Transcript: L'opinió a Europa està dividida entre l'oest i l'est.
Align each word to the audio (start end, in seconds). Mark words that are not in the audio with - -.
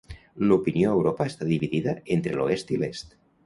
L'opinió 0.51 0.87
a 0.87 0.93
Europa 1.01 1.29
està 1.33 1.49
dividida 1.51 1.95
entre 2.19 2.41
l'oest 2.41 2.77
i 2.77 2.85
l'est. 2.85 3.19